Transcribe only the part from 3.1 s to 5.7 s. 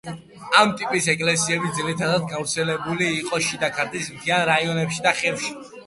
იყო შიდა ქართლის მთიან რაიონებში და ხევში.